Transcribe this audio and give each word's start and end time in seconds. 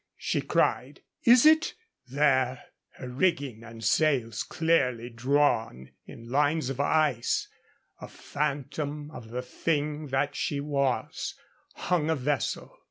she 0.17 0.41
cried. 0.41 1.03
"Is 1.25 1.45
it" 1.45 1.75
There, 2.17 2.63
her 2.95 3.07
rigging 3.07 3.63
and 3.63 3.83
sails 3.83 4.41
clearly 4.41 5.11
drawn 5.11 5.91
in 6.07 6.31
lines 6.31 6.71
of 6.71 6.79
ice, 6.79 7.47
a 7.99 8.07
phantom 8.07 9.11
of 9.11 9.29
the 9.29 9.43
thing 9.43 10.07
that 10.07 10.35
she 10.35 10.59
was, 10.59 11.35
hung 11.75 12.09
a 12.09 12.15
vessel. 12.15 12.79